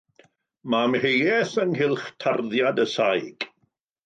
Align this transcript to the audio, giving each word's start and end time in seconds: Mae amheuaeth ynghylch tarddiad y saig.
Mae 0.73 0.87
amheuaeth 0.87 1.53
ynghylch 1.65 2.09
tarddiad 2.25 2.83
y 2.87 2.89
saig. 2.97 3.49